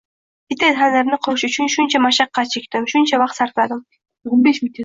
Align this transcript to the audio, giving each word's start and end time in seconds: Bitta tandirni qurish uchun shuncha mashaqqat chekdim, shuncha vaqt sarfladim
Bitta 0.53 0.69
tandirni 0.79 1.19
qurish 1.27 1.43
uchun 1.51 1.69
shuncha 1.75 2.01
mashaqqat 2.07 2.51
chekdim, 2.57 2.91
shuncha 2.95 3.23
vaqt 3.25 3.41
sarfladim 3.41 3.87